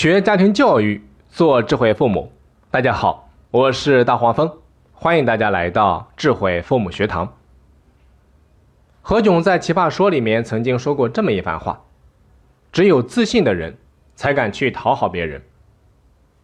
[0.00, 2.32] 学家庭教育，做智慧父母。
[2.70, 4.50] 大家好，我是大黄蜂，
[4.94, 7.36] 欢迎大家来到智慧父母学堂。
[9.02, 11.82] 何炅在《奇葩说》里面曾经说过这么一番话：
[12.72, 13.76] 只有自信的人
[14.14, 15.42] 才敢去讨好别人。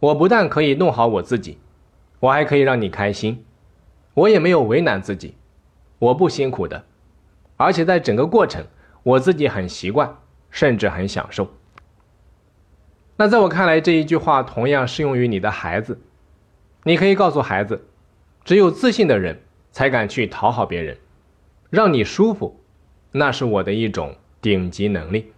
[0.00, 1.56] 我不但可以弄好我自己，
[2.18, 3.44] 我还可以让你开心，
[4.14, 5.36] 我也没有为难自己，
[6.00, 6.84] 我不辛苦的，
[7.56, 8.64] 而且在整个过程，
[9.04, 10.12] 我自己很习惯，
[10.50, 11.48] 甚至很享受。
[13.16, 16.00] 那在我看来，这一句话同样适用于你的孩子。
[16.82, 17.86] 你可以告诉孩子，
[18.44, 20.98] 只有自信的人才敢去讨好别人，
[21.70, 22.60] 让你舒服，
[23.12, 25.32] 那是我的一种顶级能力。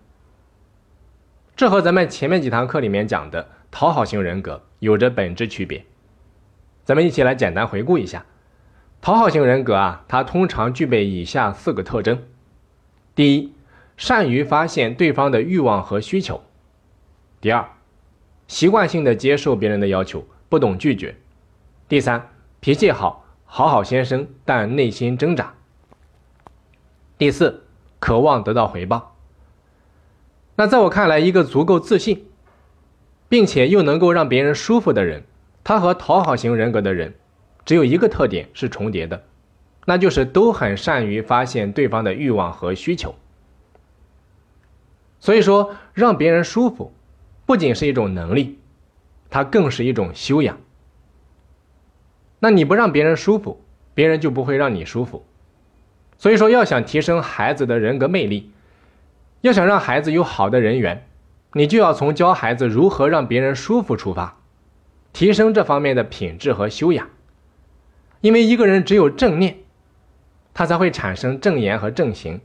[1.55, 5.85] 这和咱们前面几堂课里面讲的讨好型人格有着本质区别。
[6.85, 8.25] 咱们一起来简单回顾一下，
[9.03, 12.23] 讨好型人格啊，它通常具备以下四个特征：
[13.15, 13.53] 第一，
[13.99, 16.43] 善于发现对方的欲望和需求。
[17.47, 17.65] 第二，
[18.49, 21.15] 习惯性的接受别人的要求，不懂拒绝。
[21.87, 25.55] 第三，脾气好，好好先生，但内心挣扎。
[27.17, 27.63] 第四，
[28.01, 29.15] 渴望得到回报。
[30.57, 32.27] 那在我看来，一个足够自信，
[33.29, 35.23] 并且又能够让别人舒服的人，
[35.63, 37.15] 他和讨好型人格的人，
[37.65, 39.23] 只有一个特点是重叠的，
[39.85, 43.15] 那就是都很善于发现对方的欲望和需求。
[45.21, 46.93] 所以说，让别人舒服。
[47.47, 48.59] 不仅是一种能力，
[49.31, 50.59] 它更是一种修养。
[52.41, 55.25] 那你不让别人舒服，别人就不会让你舒服。
[56.19, 58.51] 所以说，要想提升孩子的人格魅力，
[59.43, 61.07] 要想让孩子有好的人缘，
[61.53, 64.39] 你就要从教孩子如何让别人舒服出发，
[65.13, 67.09] 提升这方面的品质和修养。
[68.23, 69.59] 因为一个人只有正念，
[70.53, 72.41] 他才会产生正言和正行，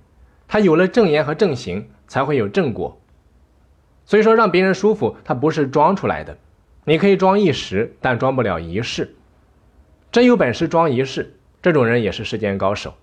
[0.47, 3.00] 他有了正言和正行，才会有正果。
[4.06, 6.38] 所以说，让别人舒服，它不是装出来的。
[6.84, 9.16] 你可以装一时，但装不了一世。
[10.12, 12.94] 真有本事装一世，这种人也是世间高手。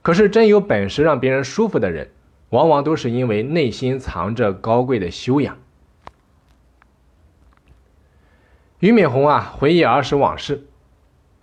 [0.00, 2.10] 可是真有本事让别人舒服的人，
[2.50, 5.58] 往往都是因为内心藏着高贵的修养。
[8.78, 10.64] 俞敏洪啊，回忆儿时往事，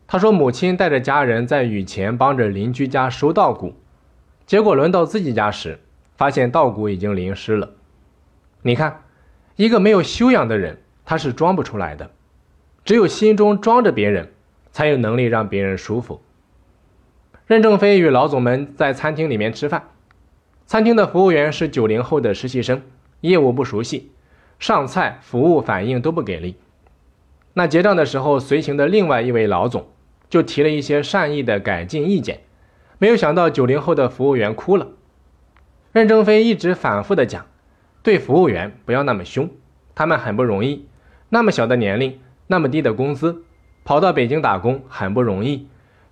[0.07, 3.75] 他说，母亲带着家人在雨前帮着邻居家收稻谷，
[4.45, 5.79] 结果轮到自己家时，
[6.18, 7.72] 发现稻谷已经淋湿了。
[8.62, 9.03] 你看，
[9.56, 12.12] 一个没有修养的人，他是装不出来的。
[12.84, 14.34] 只有心中装着别人，
[14.72, 16.22] 才有能力让别人舒服。
[17.48, 19.90] 任正非与老总们在餐厅里面吃饭，
[20.66, 22.81] 餐厅的服务员是九零后的实习生，
[23.22, 24.12] 业务不熟悉，
[24.59, 26.58] 上菜服务反应都不给力。
[27.53, 29.88] 那结账的时候，随行的另外一位老总
[30.30, 32.42] 就提了一些善意的改进意见，
[32.98, 34.88] 没有想到九零后的服务员哭了。
[35.92, 37.46] 任正非一直反复的讲。
[38.02, 39.50] 对服务员不要那么凶，
[39.94, 40.88] 他们很不容易，
[41.30, 43.44] 那么小的年龄，那么低的工资，
[43.84, 45.68] 跑到北京打工很不容易，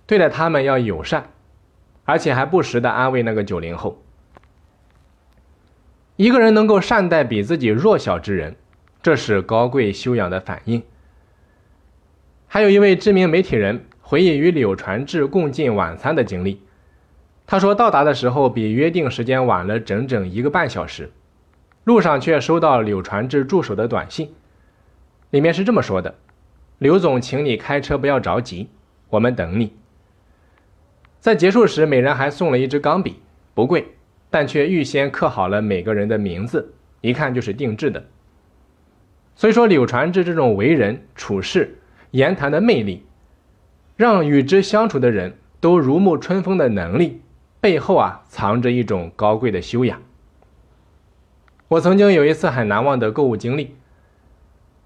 [0.06, 1.30] 对待他们要友善，
[2.04, 4.02] 而且还不时的安慰那个九零后。
[6.16, 8.56] 一个人能够善待比自己弱小之人，
[9.02, 10.82] 这是高贵修养的反应。
[12.46, 16.62] 还有一位知名媒体人回忆与柳传志共进晚餐的经历，
[17.46, 21.10] 他说到达的时候比约定时间晚了整整一个半小时。
[21.88, 24.30] 路上却收到柳传志助手的短信，
[25.30, 26.14] 里面是这么说的
[26.76, 28.68] ：“刘总，请你开车不要着急，
[29.08, 29.72] 我们等你。”
[31.18, 33.14] 在结束时，每人还送了一支钢笔，
[33.54, 33.86] 不贵，
[34.28, 38.04] 但却预先刻好了每个人的名字，一看就是定制的。
[39.34, 41.78] 所以说，柳传志这种为人处事、
[42.10, 43.02] 言谈的魅力，
[43.96, 47.22] 让与之相处的人都如沐春风的能力，
[47.62, 49.98] 背后啊藏着一种高贵的修养。
[51.68, 53.76] 我曾经有一次很难忘的购物经历。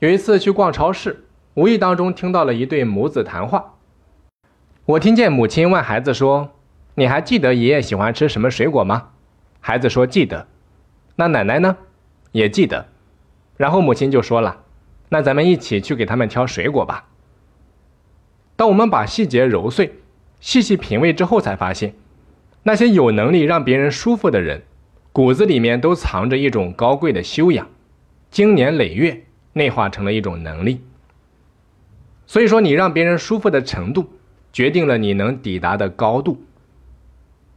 [0.01, 3.75] 有一次去逛超市，无意当中听到了一对母子谈话。
[4.85, 6.51] 我听见母亲问孩子说
[6.97, 9.11] ：“你还记得爷爷喜欢吃什么水果吗？”
[9.61, 10.49] 孩子说：“记得。”
[11.15, 11.77] 那奶奶呢？
[12.33, 12.89] 也记得。
[13.57, 14.65] 然后母亲就说了
[15.11, 17.09] ：“那咱们一起去给他们挑水果吧。”
[18.57, 20.01] 当我们把细节揉碎、
[20.41, 21.95] 细细品味之后，才发现，
[22.65, 24.63] 那些有能力让别人舒服的人。
[25.13, 27.69] 骨子里面都藏着一种高贵的修养，
[28.31, 30.81] 经年累月内化成了一种能力。
[32.27, 34.11] 所以说，你让别人舒服的程度，
[34.55, 36.43] 决定了你能抵达的高度。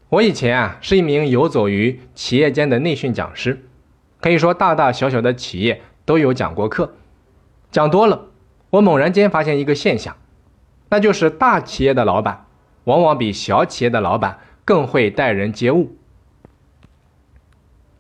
[0.10, 3.64] 我以前啊是一名游走于企业间的内训讲师，
[4.20, 6.96] 可以说大大小小的企业都有讲过课。
[7.72, 8.28] 讲多了，
[8.70, 10.18] 我猛然间发现一个现象，
[10.90, 12.48] 那就是大企业的老板
[12.84, 15.96] 往往比小企业的老板更会待人接物。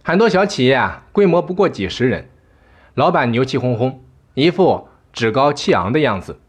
[0.07, 2.29] 很多小企业啊，规模不过几十人，
[2.93, 4.03] 老板牛气哄哄，
[4.35, 6.39] 一副趾高气昂的样子。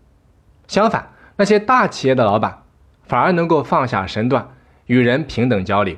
[0.69, 2.65] 相反，那些大企业的老板
[3.05, 4.51] 反而能够放下身段，
[4.85, 5.97] 与人平等交流。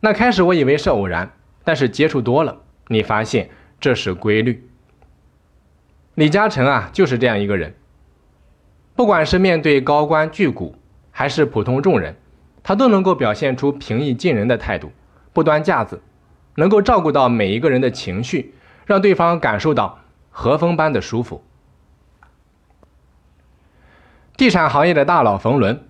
[0.00, 1.30] 那开始我以为是偶然，
[1.62, 4.66] 但是接触多了，你发现这是规律。
[6.14, 7.74] 李嘉诚啊，就是这样一个人。
[8.96, 10.72] 不管是面对高官巨贾，
[11.10, 12.16] 还是普通众人，
[12.62, 14.90] 他都能够表现出平易近人的态度，
[15.32, 16.02] 不端架子，
[16.56, 18.54] 能够照顾到每一个人的情绪，
[18.86, 19.98] 让对方感受到
[20.30, 21.44] 和风般的舒服。
[24.36, 25.80] 地产行业的大佬冯仑，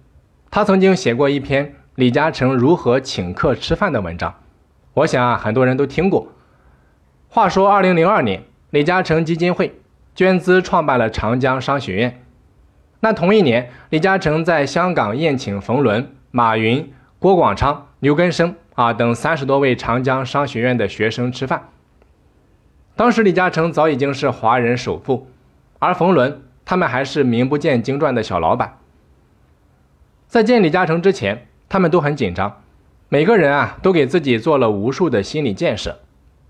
[0.50, 4.34] 他曾经写过一篇李嘉诚如何请客吃饭的文章，
[4.94, 6.32] 我想啊，很多人都听过。
[7.28, 9.78] 话说，二零零二年，李嘉诚基金会
[10.14, 12.24] 捐资创办了长江商学院。
[13.00, 21.68] 那同一年，李嘉诚在香港宴请冯仑、马云、郭广昌、刘根生啊等三十多位长江商学院的学生吃饭。
[22.96, 25.28] 当时李嘉诚早已经是华人首富，
[25.78, 26.42] 而冯仑。
[26.64, 28.76] 他们还是名不见经传的小老板，
[30.26, 32.60] 在见李嘉诚之前，他们都很紧张，
[33.08, 35.98] 每个人啊都给自己做了无数的心理建设，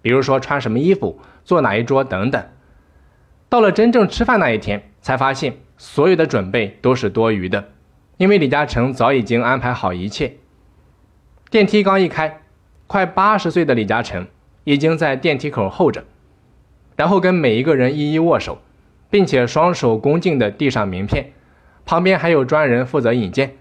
[0.03, 2.45] 比如说穿什么衣服、坐哪一桌等等。
[3.49, 7.69] 到了真正吃饭那一天，才发现所有的准备都是多余的，
[8.17, 10.35] 因为李嘉诚早已经安排好一切。
[11.51, 12.41] 电梯刚一开，
[12.87, 14.27] 快八十岁的李嘉诚
[14.65, 16.05] 已经在电梯口候着，
[16.97, 18.59] 然后跟每一个人一一握手。
[19.11, 21.33] 并且双手恭敬地递上名片，
[21.87, 23.57] 旁边还有专人负责引荐。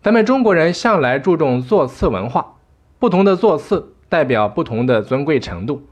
[0.00, 2.54] 咱们中国人向来注重座次文化，
[3.00, 5.88] 不同的座次代表不同的尊贵程度。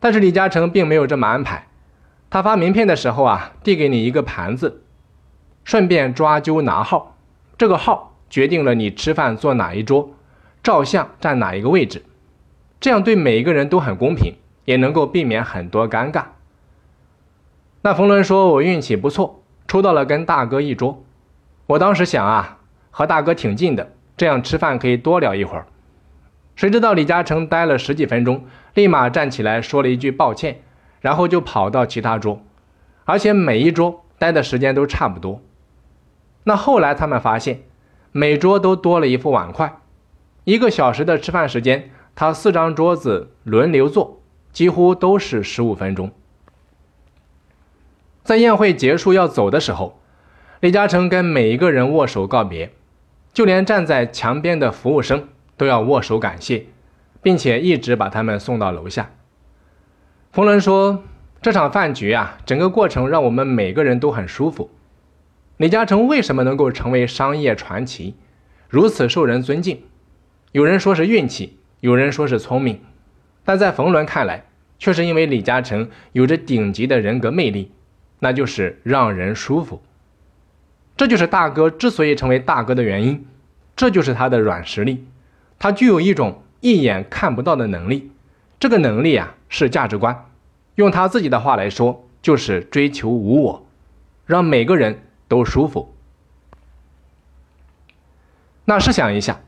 [0.00, 1.66] 但是李嘉诚并没有这么安排，
[2.30, 4.82] 他发名片的时候啊，递给你一个盘子，
[5.62, 7.18] 顺便抓阄拿号，
[7.58, 10.10] 这个号决定了你吃饭坐哪一桌，
[10.60, 12.02] 照相站哪一个位置，
[12.80, 14.34] 这样对每一个人都很公平，
[14.64, 16.24] 也能够避免很多尴尬。
[17.82, 21.04] 那冯仑说：“我运气不错，抽到了跟大哥一桌。
[21.68, 22.58] 我当时想啊，
[22.90, 25.66] 和大哥挺近的，这样吃饭可以多聊一会儿。
[26.56, 30.60] 谁知道李嘉诚待了十几分钟，立马站起来说了一句抱歉，
[31.00, 32.42] 然后就跑到其他桌，
[33.04, 35.40] 而且每一桌待的时间都差不多。
[36.42, 37.60] 那后来他们发现，
[38.16, 39.80] 每桌都多了一副碗筷。
[40.44, 44.20] 一个小时的吃饭时间，他四张桌子轮流坐，
[44.52, 46.12] 几乎都是十五分钟。”
[48.22, 49.98] 在宴会结束要走的时候，
[50.60, 52.72] 李嘉诚跟每一个人握手告别，
[53.32, 55.26] 就连站在墙边的服务生
[55.56, 56.66] 都要握手感谢，
[57.20, 59.10] 并且一直把他们送到楼下。
[60.30, 61.02] 冯仑说
[61.42, 64.70] ：“这场饭局啊，整个过程让我们每个人都很舒服。
[65.56, 68.14] 李嘉诚为什么能够成为商业传奇，
[68.68, 69.82] 如此受人尊敬？
[70.52, 72.80] 有人说是运气，有人说是聪明，
[73.44, 74.44] 但在冯仑看来，
[74.78, 77.70] 却是因为李嘉诚有着顶级的人格魅力。”
[78.20, 79.82] 那就是让人舒服，
[80.96, 83.26] 这就是大哥之所以成为大哥的原因，
[83.76, 85.04] 这就是他的软实力，
[85.58, 88.10] 他具有一种一眼看不到的能力，
[88.58, 90.24] 这个能力啊是价值观，
[90.76, 93.66] 用他自己的话来说，就是追求无我，
[94.24, 95.94] 让每个人都舒服。
[98.64, 99.40] 那试想一下，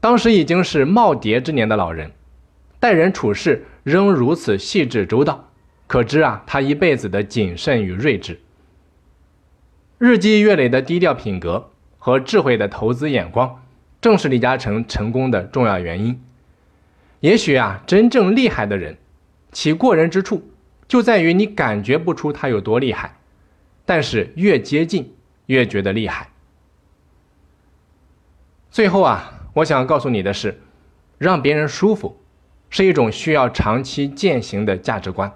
[0.00, 2.10] 当时已经是耄耋之年的老人，
[2.80, 5.48] 待人处事仍如此细致周到。
[5.86, 8.40] 可知啊，他一辈子的谨慎与睿智，
[9.96, 13.62] 日积月累的低调品格和智慧的投资眼光，
[14.00, 16.22] 正是李嘉诚成功的重要原因。
[17.20, 18.98] 也许啊，真正厉害的人，
[19.50, 20.50] 其过人之处
[20.86, 23.17] 就在于你感觉不出他有多厉害，
[23.88, 25.14] 但是越接近
[25.46, 26.28] 越觉得厉害。
[28.70, 30.60] 最后啊，我想告诉你的是，
[31.16, 32.20] 让别人舒服，
[32.68, 35.32] 是一种需要长期践行的价值观。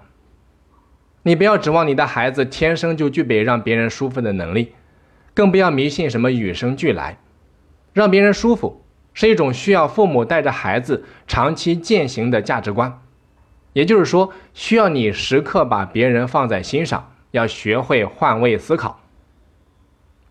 [1.23, 4.73] 你不要指望你的孩子天生就具备让别人舒服的能力，
[5.33, 7.17] 更不要迷信什么与生俱来。
[7.91, 13.01] 让别人舒服是一种需要父母带着孩子长期践行的价值观，
[13.73, 18.99] 也就是说，需要你时刻把别人放在心上，要学会换位思考。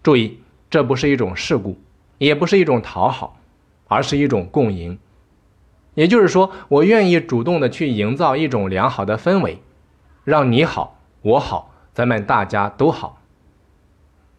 [0.05, 0.41] 注意，
[0.71, 1.77] 这不是一种事故，
[2.19, 3.41] 也不是一种讨好，
[3.89, 4.97] 而是一种共赢。
[5.95, 9.61] 也就是说，我愿意主动的去营造一种良好的氛围。
[10.23, 13.21] 让你好，我好，咱们大家都好。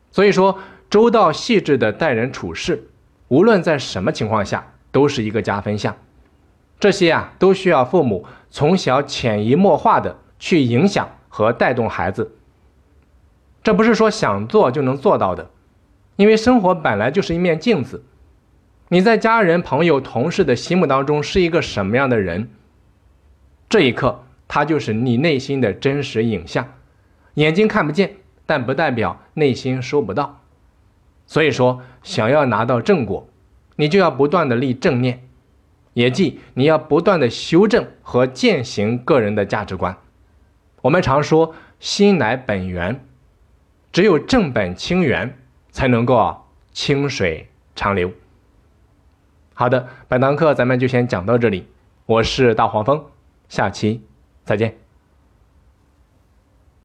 [0.10, 0.58] 所以说，
[0.89, 2.89] 周到细致的待人处事，
[3.27, 5.98] 无论在什么情况下，都是一个加分项。
[6.79, 12.38] 这些啊，都需要父母从小潜移默化的去影响和带动孩子。
[13.63, 15.50] 这不是说想做就能做到的，
[16.17, 18.03] 因为生活本来就是一面镜子。
[18.89, 22.50] 你在家人、朋友、同事的心目当中是一个什么样的人？
[23.70, 24.20] 这一刻。
[24.46, 26.74] 它就是你内心的真实影像。
[27.36, 30.41] 眼睛看不见，但不代表内心收不到。
[31.25, 33.27] 所以说，想要拿到正果，
[33.77, 35.24] 你就要不断的立正念，
[35.93, 39.98] 也即你要不断的修正和践行个人的价值观。
[40.82, 43.03] 我们常说心乃本源，
[43.93, 45.38] 只有正本清源，
[45.69, 48.12] 才能够清水长流。
[49.53, 51.67] 好的，本堂课咱们就先讲到这里。
[52.07, 53.05] 我是大黄蜂，
[53.50, 54.03] 下期
[54.43, 54.82] 再见。